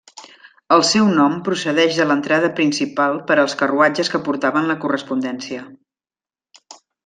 [0.77, 5.71] El seu nom procedeix de l'entrada principal per als carruatges que portaven la correspondència.